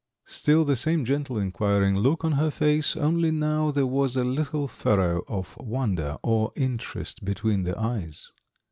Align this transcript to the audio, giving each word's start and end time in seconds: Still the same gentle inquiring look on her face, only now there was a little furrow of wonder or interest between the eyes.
Still 0.25 0.65
the 0.65 0.75
same 0.75 1.05
gentle 1.05 1.37
inquiring 1.37 1.95
look 1.95 2.25
on 2.25 2.31
her 2.31 2.49
face, 2.49 2.95
only 2.95 3.29
now 3.29 3.69
there 3.69 3.85
was 3.85 4.15
a 4.15 4.23
little 4.23 4.67
furrow 4.67 5.21
of 5.27 5.55
wonder 5.57 6.17
or 6.23 6.51
interest 6.55 7.23
between 7.23 7.61
the 7.65 7.77
eyes. 7.77 8.31